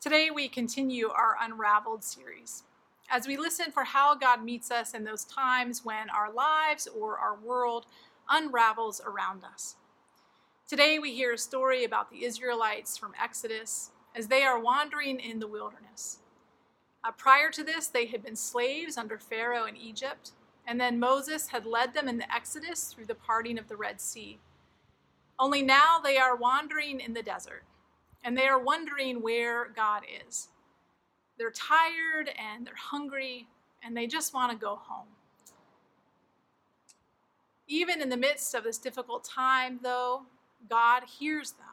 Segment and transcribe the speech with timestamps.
[0.00, 2.62] Today, we continue our Unraveled series
[3.10, 7.18] as we listen for how God meets us in those times when our lives or
[7.18, 7.84] our world
[8.30, 9.74] unravels around us.
[10.68, 15.40] Today, we hear a story about the Israelites from Exodus as they are wandering in
[15.40, 16.18] the wilderness.
[17.02, 20.30] Uh, prior to this, they had been slaves under Pharaoh in Egypt,
[20.64, 24.00] and then Moses had led them in the Exodus through the parting of the Red
[24.00, 24.38] Sea.
[25.40, 27.64] Only now they are wandering in the desert
[28.24, 30.48] and they are wondering where God is.
[31.38, 33.46] They're tired and they're hungry
[33.82, 35.06] and they just want to go home.
[37.68, 40.22] Even in the midst of this difficult time, though,
[40.68, 41.66] God hears them.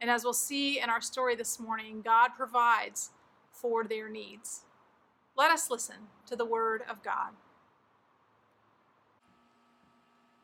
[0.00, 3.10] And as we'll see in our story this morning, God provides
[3.50, 4.62] for their needs.
[5.36, 5.96] Let us listen
[6.26, 7.30] to the word of God.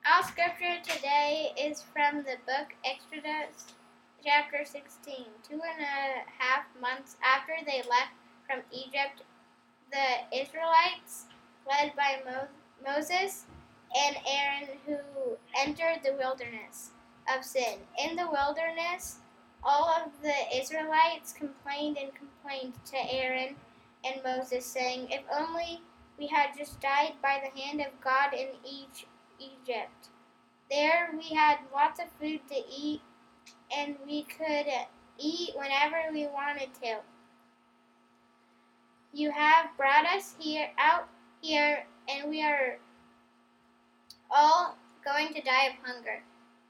[0.07, 3.75] Our scripture today is from the book Exodus
[4.25, 5.25] chapter 16.
[5.49, 8.13] Two and a half months after they left
[8.47, 9.23] from Egypt,
[9.91, 11.27] the Israelites,
[11.69, 12.49] led by Mo-
[12.85, 13.47] Moses
[13.97, 16.91] and Aaron, who entered the wilderness
[17.35, 17.79] of sin.
[17.99, 19.19] In the wilderness,
[19.63, 23.57] all of the Israelites complained and complained to Aaron
[24.05, 25.81] and Moses, saying, If only
[26.19, 28.49] we had just died by the hand of God in
[29.39, 30.09] Egypt.
[30.71, 33.01] There we had lots of food to eat
[33.77, 34.67] and we could
[35.19, 36.99] eat whenever we wanted to.
[39.13, 41.09] You have brought us here out
[41.41, 42.79] here and we are
[44.31, 46.23] all going to die of hunger.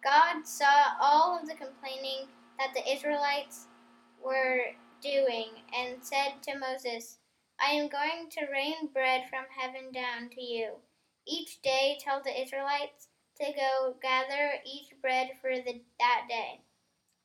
[0.02, 3.66] God saw all of the complaining that the Israelites
[4.24, 4.66] were
[5.02, 7.18] doing and said to Moses,
[7.60, 10.74] I am going to rain bread from heaven down to you.
[11.26, 13.08] Each day tell the Israelites
[13.40, 16.60] to go gather each bread for the, that day.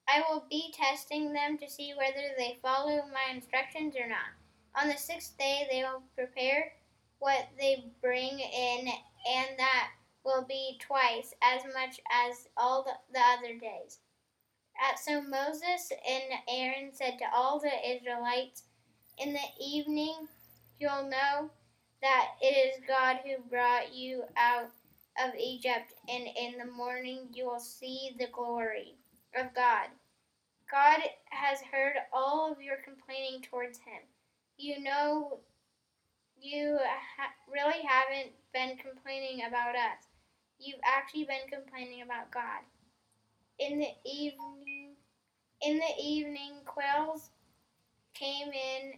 [0.07, 4.27] I will be testing them to see whether they follow my instructions or not.
[4.75, 6.73] On the sixth day, they will prepare
[7.19, 9.91] what they bring in, and that
[10.25, 13.99] will be twice as much as all the, the other days.
[15.01, 18.63] So Moses and Aaron said to all the Israelites,
[19.17, 20.27] In the evening
[20.79, 21.49] you'll know
[22.01, 24.69] that it is God who brought you out
[25.23, 28.97] of Egypt, and in the morning you will see the glory
[29.35, 29.87] of God.
[30.69, 34.01] God has heard all of your complaining towards him.
[34.57, 35.39] You know,
[36.39, 40.07] you ha- really haven't been complaining about us.
[40.59, 42.61] You've actually been complaining about God.
[43.59, 44.93] In the evening,
[45.61, 47.29] in the evening, quails
[48.13, 48.93] came in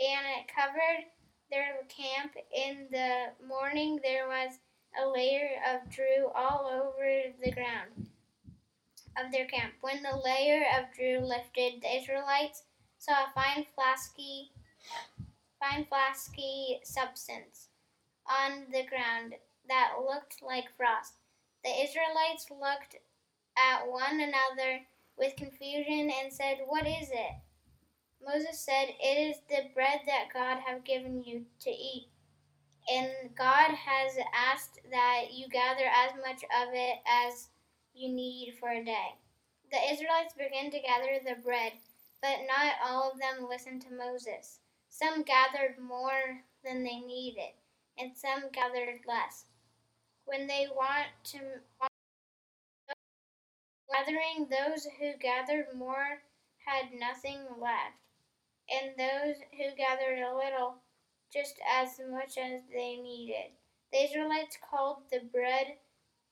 [0.00, 1.04] and it covered
[1.50, 2.32] their camp.
[2.54, 4.58] In the morning, there was
[5.02, 8.08] a layer of dew all over the ground
[9.16, 9.74] of their camp.
[9.80, 12.64] When the layer of dew lifted, the Israelites
[12.98, 14.50] saw a fine flasky,
[15.60, 17.68] fine flasky substance
[18.26, 19.34] on the ground
[19.68, 21.14] that looked like frost.
[21.64, 22.96] The Israelites looked
[23.56, 24.80] at one another
[25.16, 27.34] with confusion and said, What is it?
[28.24, 32.08] Moses said, It is the bread that God have given you to eat.
[32.92, 37.48] And God has asked that you gather as much of it as
[37.94, 39.14] you need for a day.
[39.70, 41.72] The Israelites began to gather the bread,
[42.20, 44.58] but not all of them listened to Moses.
[44.88, 47.54] Some gathered more than they needed,
[47.98, 49.46] and some gathered less.
[50.24, 51.38] When they want to
[53.92, 56.22] gathering, those who gathered more
[56.64, 57.98] had nothing left,
[58.68, 60.76] and those who gathered a little
[61.32, 63.50] just as much as they needed.
[63.92, 65.76] The Israelites called the bread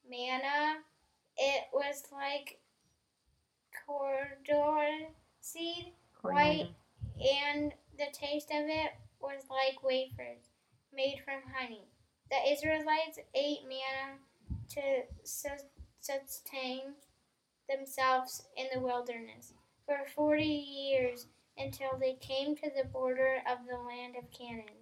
[0.08, 0.78] manna
[1.36, 2.58] it was like
[3.86, 5.08] coriander
[5.40, 6.70] seed, white,
[7.20, 10.50] and the taste of it was like wafers
[10.94, 11.84] made from honey.
[12.30, 14.18] The Israelites ate manna
[14.70, 16.94] to sustain
[17.68, 19.52] themselves in the wilderness
[19.86, 21.26] for 40 years
[21.58, 24.81] until they came to the border of the land of Canaan.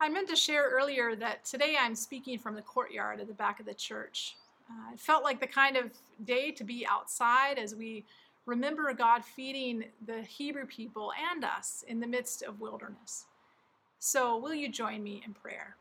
[0.00, 3.60] I meant to share earlier that today I'm speaking from the courtyard at the back
[3.60, 4.36] of the church.
[4.68, 5.90] Uh, it felt like the kind of
[6.24, 8.04] day to be outside as we
[8.46, 13.26] remember God feeding the Hebrew people and us in the midst of wilderness.
[13.98, 15.76] So, will you join me in prayer?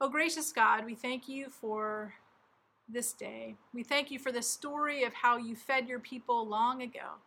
[0.00, 2.12] Oh, gracious God, we thank you for
[2.88, 3.54] this day.
[3.72, 7.18] We thank you for the story of how you fed your people long ago.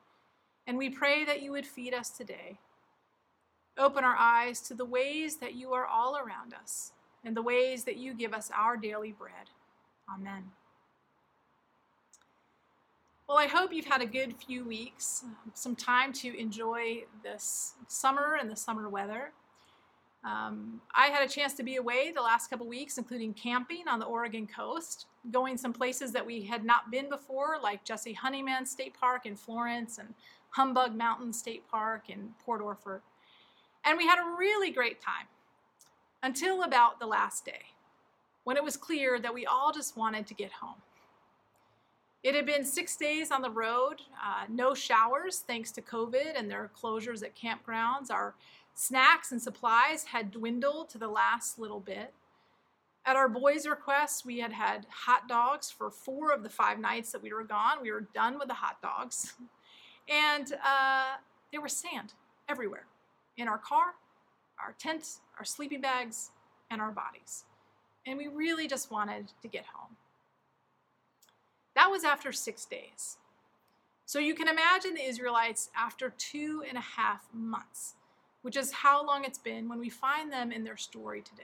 [0.68, 2.60] And we pray that you would feed us today.
[3.80, 6.92] Open our eyes to the ways that you are all around us
[7.24, 9.50] and the ways that you give us our daily bread.
[10.14, 10.52] Amen.
[13.28, 15.24] Well, I hope you've had a good few weeks,
[15.54, 19.32] some time to enjoy this summer and the summer weather.
[20.24, 24.00] Um, I had a chance to be away the last couple weeks, including camping on
[24.00, 28.66] the Oregon coast, going some places that we had not been before, like Jessie Honeyman
[28.66, 30.14] State Park in Florence and
[30.50, 33.02] Humbug Mountain State Park in Port Orford.
[33.90, 35.26] And we had a really great time
[36.22, 37.64] until about the last day,
[38.44, 40.76] when it was clear that we all just wanted to get home.
[42.22, 46.52] It had been six days on the road, uh, no showers thanks to COVID and
[46.52, 48.12] their closures at campgrounds.
[48.12, 48.36] Our
[48.76, 52.14] snacks and supplies had dwindled to the last little bit.
[53.08, 57.12] At our boys' request, we had had hot dogs for four of the five nights
[57.12, 57.82] that we were gone.
[57.82, 59.34] We were done with the hot dogs.
[60.08, 61.16] And uh,
[61.52, 62.14] there was sand
[62.48, 62.86] everywhere
[63.40, 63.96] in our car,
[64.60, 66.32] our tents, our sleeping bags,
[66.70, 67.46] and our bodies.
[68.06, 69.96] And we really just wanted to get home.
[71.76, 73.18] That was after six days.
[74.06, 77.94] So you can imagine the Israelites after two and a half months,
[78.42, 81.44] which is how long it's been when we find them in their story today.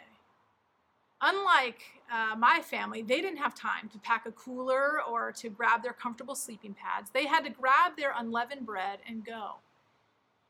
[1.21, 1.79] Unlike
[2.11, 5.93] uh, my family, they didn't have time to pack a cooler or to grab their
[5.93, 7.09] comfortable sleeping pads.
[7.11, 9.55] They had to grab their unleavened bread and go.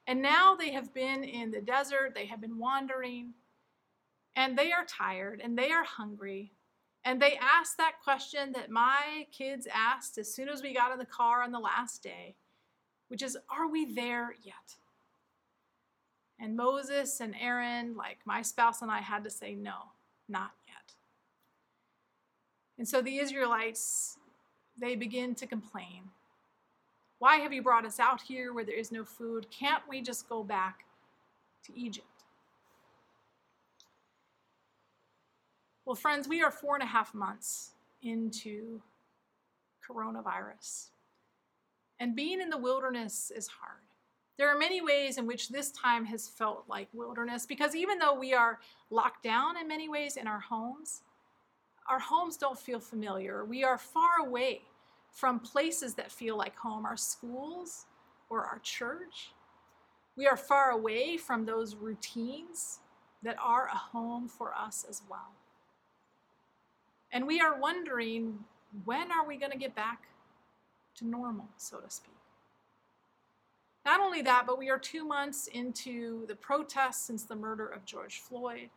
[0.07, 3.33] And now they have been in the desert, they have been wandering,
[4.35, 6.51] and they are tired and they are hungry
[7.05, 10.97] and they asked that question that my kids asked as soon as we got in
[10.97, 12.35] the car on the last day,
[13.09, 14.75] which is, Are we there yet?
[16.39, 19.75] And Moses and Aaron, like my spouse and I, had to say, No,
[20.27, 20.95] not yet.
[22.79, 24.17] And so the Israelites,
[24.75, 26.09] they begin to complain.
[27.19, 29.47] Why have you brought us out here where there is no food?
[29.49, 30.85] Can't we just go back
[31.65, 32.07] to Egypt?
[35.85, 37.71] Well, friends, we are four and a half months
[38.01, 38.81] into
[39.87, 40.89] coronavirus.
[41.99, 43.81] And being in the wilderness is hard.
[44.37, 48.13] There are many ways in which this time has felt like wilderness because even though
[48.13, 48.59] we are
[48.89, 51.03] locked down in many ways in our homes,
[51.89, 53.45] our homes don't feel familiar.
[53.45, 54.63] We are far away
[55.15, 57.85] from places that feel like home, our schools
[58.29, 59.31] or our church.
[60.17, 62.79] We are far away from those routines
[63.23, 65.31] that are a home for us as well.
[67.13, 68.39] And we are wondering
[68.83, 70.03] when are we going to get back
[70.95, 72.11] to normal, so to speak.
[73.85, 77.85] Not only that, but we are two months into the protests since the murder of
[77.85, 78.69] George Floyd.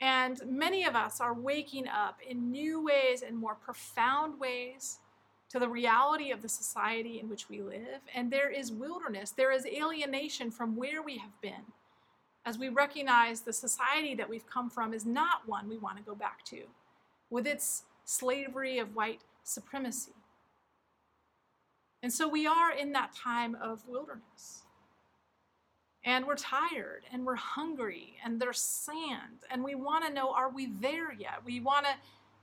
[0.00, 5.00] And many of us are waking up in new ways and more profound ways
[5.50, 8.00] to the reality of the society in which we live.
[8.14, 11.72] And there is wilderness, there is alienation from where we have been,
[12.46, 16.02] as we recognize the society that we've come from is not one we want to
[16.02, 16.62] go back to
[17.28, 20.12] with its slavery of white supremacy.
[22.02, 24.62] And so we are in that time of wilderness.
[26.02, 30.48] And we're tired and we're hungry and there's sand and we want to know are
[30.48, 31.42] we there yet?
[31.44, 31.92] We want to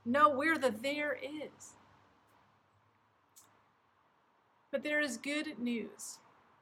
[0.09, 1.73] know where the there is.
[4.77, 6.19] But there is good news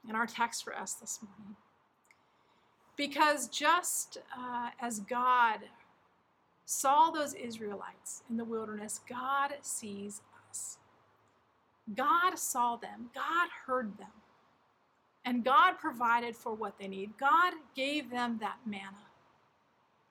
[0.08, 1.54] in our text for us this morning.
[2.96, 5.58] Because just uh, as God
[6.64, 10.78] saw those Israelites in the wilderness, God sees us.
[11.94, 14.08] God saw them, God heard them,
[15.26, 17.18] and God provided for what they need.
[17.20, 19.10] God gave them that manna,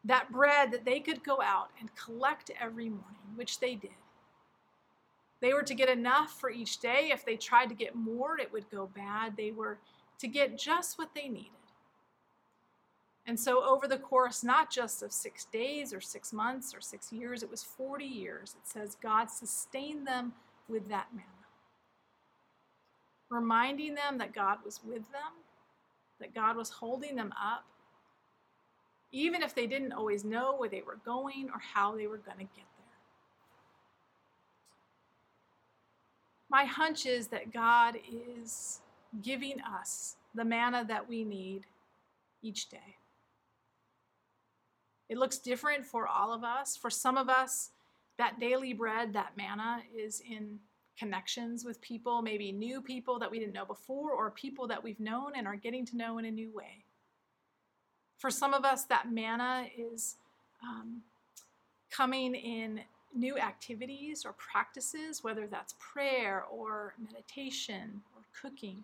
[0.04, 3.90] that bread that they could go out and collect every morning, which they did.
[5.42, 7.10] They were to get enough for each day.
[7.12, 9.36] If they tried to get more, it would go bad.
[9.36, 9.78] They were
[10.20, 11.52] to get just what they needed.
[13.28, 17.12] And so, over the course not just of six days or six months or six
[17.12, 18.56] years, it was 40 years.
[18.62, 20.34] It says God sustained them
[20.70, 21.26] with that manna,
[23.30, 25.34] reminding them that God was with them,
[26.20, 27.66] that God was holding them up,
[29.12, 32.38] even if they didn't always know where they were going or how they were going
[32.38, 32.75] to get there.
[36.56, 37.98] My hunch is that God
[38.42, 38.80] is
[39.22, 41.64] giving us the manna that we need
[42.42, 42.96] each day.
[45.10, 46.78] It looks different for all of us.
[46.78, 47.72] For some of us,
[48.18, 50.60] that daily bread, that manna, is in
[50.98, 55.02] connections with people, maybe new people that we didn't know before, or people that we've
[55.02, 56.86] known and are getting to know in a new way.
[58.18, 60.16] For some of us, that manna is
[60.64, 61.02] um,
[61.92, 62.80] coming in
[63.16, 68.84] new activities or practices, whether that's prayer or meditation or cooking.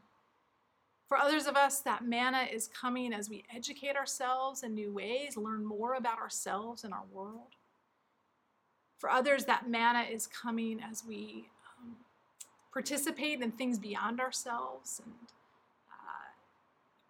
[1.07, 5.35] For others of us, that manna is coming as we educate ourselves in new ways,
[5.35, 7.57] learn more about ourselves and our world.
[8.97, 11.49] For others, that manna is coming as we
[11.81, 11.97] um,
[12.71, 15.13] participate in things beyond ourselves and
[15.91, 16.29] uh,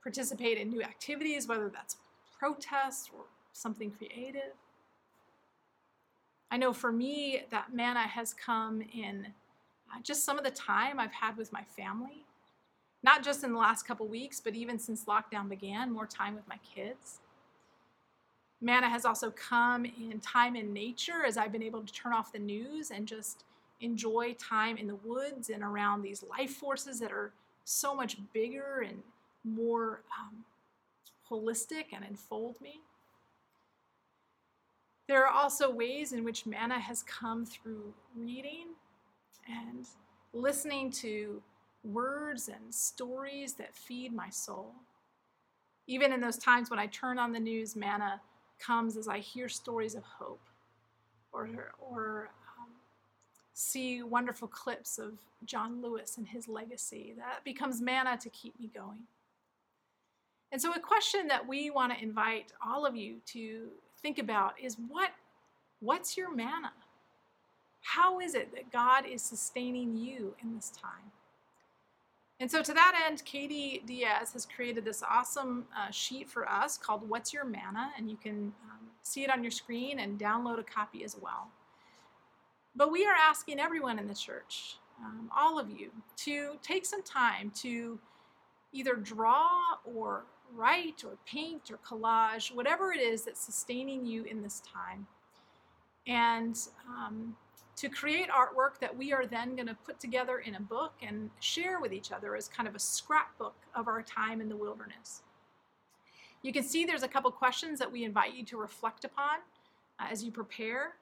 [0.01, 1.97] participate in new activities, whether that's
[2.39, 4.53] protest or something creative.
[6.51, 9.27] I know for me that manna has come in
[9.89, 12.25] uh, just some of the time I've had with my family,
[13.03, 16.47] not just in the last couple weeks, but even since lockdown began, more time with
[16.49, 17.19] my kids.
[18.59, 22.33] Manna has also come in time in nature as I've been able to turn off
[22.33, 23.45] the news and just
[23.79, 27.31] enjoy time in the woods and around these life forces that are
[27.63, 29.01] so much bigger and
[29.43, 30.43] more um,
[31.29, 32.81] holistic and enfold me.
[35.11, 38.67] There are also ways in which manna has come through reading
[39.45, 39.85] and
[40.31, 41.41] listening to
[41.83, 44.73] words and stories that feed my soul.
[45.85, 48.21] Even in those times when I turn on the news, manna
[48.57, 50.47] comes as I hear stories of hope
[51.33, 52.69] or, or um,
[53.53, 57.15] see wonderful clips of John Lewis and his legacy.
[57.17, 59.01] That becomes manna to keep me going.
[60.53, 64.53] And so, a question that we want to invite all of you to think about
[64.61, 65.11] is what,
[65.79, 66.73] what's your manna?
[67.81, 71.11] How is it that God is sustaining you in this time?
[72.39, 76.75] And so, to that end, Katie Diaz has created this awesome uh, sheet for us
[76.75, 77.91] called What's Your Manna?
[77.95, 81.49] And you can um, see it on your screen and download a copy as well.
[82.75, 87.03] But we are asking everyone in the church, um, all of you, to take some
[87.03, 87.99] time to
[88.71, 89.47] either draw
[89.83, 90.23] or
[90.55, 95.07] write or paint or collage, whatever it is that's sustaining you in this time.
[96.07, 97.35] And um,
[97.77, 101.29] to create artwork that we are then going to put together in a book and
[101.39, 105.23] share with each other as kind of a scrapbook of our time in the wilderness.
[106.41, 109.37] You can see there's a couple questions that we invite you to reflect upon
[109.99, 110.93] uh, as you prepare.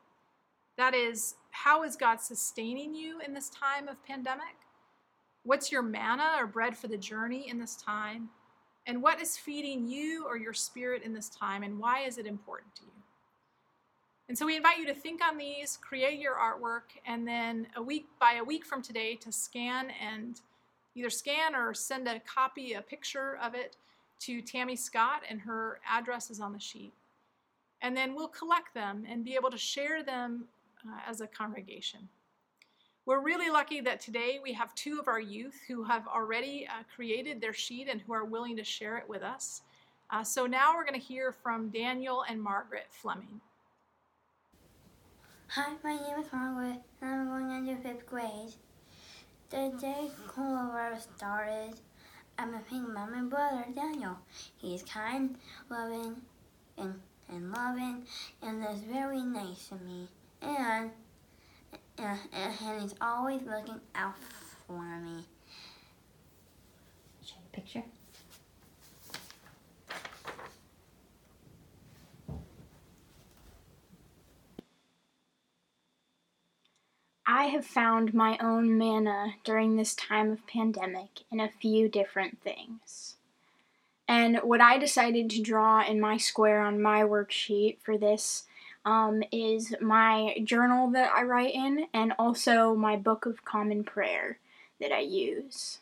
[0.78, 4.56] That is, how is God sustaining you in this time of pandemic?
[5.44, 8.30] What's your manna or bread for the journey in this time?
[8.90, 12.26] And what is feeding you or your spirit in this time, and why is it
[12.26, 12.92] important to you?
[14.28, 17.84] And so we invite you to think on these, create your artwork, and then a
[17.84, 20.42] week by a week from today to scan and
[20.96, 23.76] either scan or send a copy, a picture of it
[24.22, 26.92] to Tammy Scott, and her address is on the sheet.
[27.84, 30.46] And then we'll collect them and be able to share them
[30.84, 32.10] uh, as a congregation.
[33.10, 36.84] We're really lucky that today we have two of our youth who have already uh,
[36.96, 39.64] created their sheet and who are willing to share it with us.
[40.12, 43.42] Uh, so now we're going to hear from Daniel and Margaret Fleming.
[45.48, 48.54] Hi, my name is Margaret, and I'm going into fifth grade.
[49.50, 51.80] The day coronavirus started,
[52.38, 54.20] I'm with my my brother Daniel.
[54.58, 55.36] He's kind,
[55.68, 56.16] loving,
[56.78, 56.94] and,
[57.28, 58.04] and loving,
[58.44, 60.10] and is very nice to me.
[60.44, 60.92] And,
[62.00, 64.16] and, and he's always looking out
[64.68, 65.26] for me.
[67.24, 67.84] Show picture.
[77.32, 82.42] I have found my own manna during this time of pandemic in a few different
[82.42, 83.18] things.
[84.08, 88.46] And what I decided to draw in my square on my worksheet for this
[88.86, 94.38] um, is my journal that I write in and also my Book of Common Prayer
[94.80, 95.80] that I use.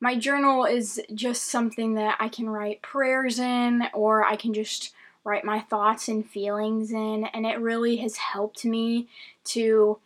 [0.00, 4.92] My journal is just something that I can write prayers in or I can just
[5.24, 9.08] write my thoughts and feelings in, and it really has helped me
[9.44, 9.98] to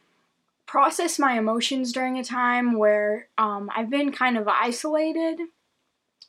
[0.66, 5.40] process my emotions during a time where um, I've been kind of isolated.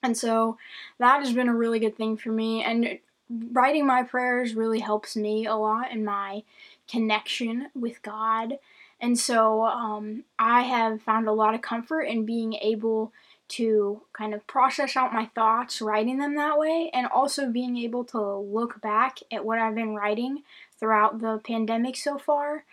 [0.01, 0.57] And so
[0.97, 2.63] that has been a really good thing for me.
[2.63, 6.43] And writing my prayers really helps me a lot in my
[6.87, 8.57] connection with God.
[8.99, 13.13] And so um, I have found a lot of comfort in being able
[13.49, 18.03] to kind of process out my thoughts, writing them that way, and also being able
[18.05, 20.43] to look back at what I've been writing
[20.79, 22.65] throughout the pandemic so far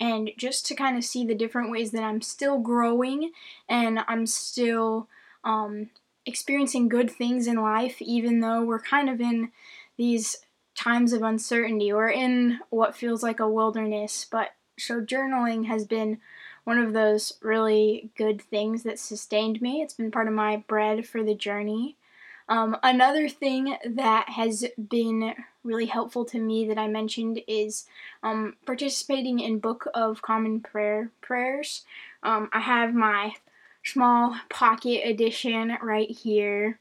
[0.00, 3.30] and just to kind of see the different ways that I'm still growing
[3.68, 5.08] and I'm still
[5.44, 5.90] um,
[6.26, 9.52] experiencing good things in life, even though we're kind of in
[9.96, 10.36] these
[10.74, 11.92] times of uncertainty.
[11.92, 16.18] We're in what feels like a wilderness, but so journaling has been
[16.64, 19.82] one of those really good things that sustained me.
[19.82, 21.96] It's been part of my bread for the journey.
[22.48, 27.86] Um, another thing that has been really helpful to me that I mentioned is
[28.22, 31.84] um, participating in Book of Common Prayer prayers.
[32.22, 33.34] Um, I have my
[33.82, 36.78] small pocket edition right here.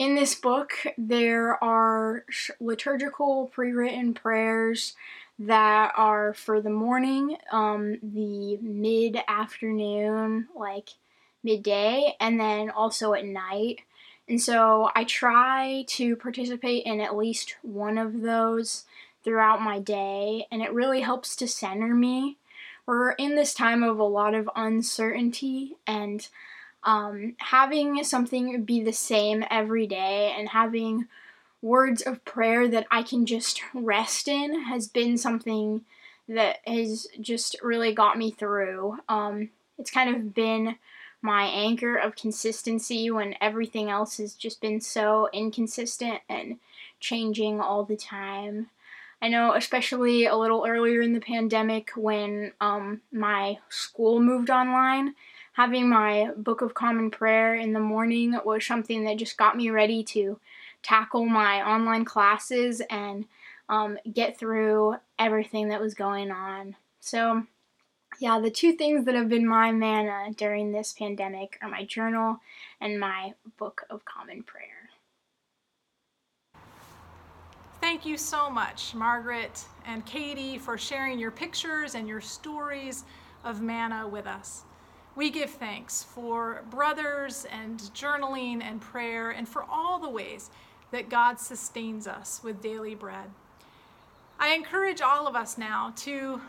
[0.00, 2.24] In this book, there are
[2.58, 4.96] liturgical pre written prayers
[5.38, 10.88] that are for the morning, um, the mid afternoon, like
[11.44, 13.80] midday, and then also at night.
[14.26, 18.86] And so I try to participate in at least one of those
[19.22, 22.38] throughout my day, and it really helps to center me.
[22.86, 26.26] We're in this time of a lot of uncertainty, and
[26.84, 31.06] um, having something be the same every day and having
[31.62, 35.82] words of prayer that I can just rest in has been something
[36.28, 38.98] that has just really got me through.
[39.08, 40.76] Um, it's kind of been
[41.22, 46.58] my anchor of consistency when everything else has just been so inconsistent and
[46.98, 48.70] changing all the time.
[49.20, 55.14] I know, especially a little earlier in the pandemic when um, my school moved online,
[55.60, 59.68] having my Book of Common Prayer in the morning was something that just got me
[59.68, 60.40] ready to
[60.82, 63.26] tackle my online classes and
[63.68, 66.76] um, get through everything that was going on.
[67.00, 67.42] So,
[68.20, 72.38] yeah, the two things that have been my manna during this pandemic are my journal
[72.80, 74.88] and my Book of Common Prayer.
[77.82, 83.04] Thank you so much, Margaret and Katie, for sharing your pictures and your stories
[83.44, 84.64] of manna with us.
[85.20, 90.48] We give thanks for brothers and journaling and prayer and for all the ways
[90.92, 93.28] that God sustains us with daily bread.
[94.38, 96.40] I encourage all of us now to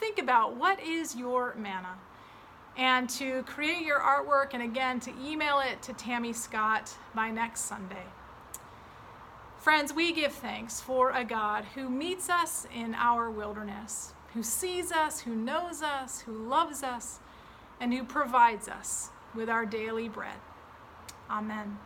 [0.00, 1.96] think about what is your manna
[2.76, 7.60] and to create your artwork and again to email it to Tammy Scott by next
[7.60, 8.04] Sunday.
[9.56, 14.92] Friends, we give thanks for a God who meets us in our wilderness, who sees
[14.92, 17.20] us, who knows us, who loves us,
[17.80, 20.38] and who provides us with our daily bread.
[21.30, 21.78] Amen.